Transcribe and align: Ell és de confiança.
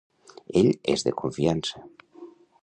Ell 0.61 0.71
és 0.93 1.05
de 1.09 1.13
confiança. 1.21 1.83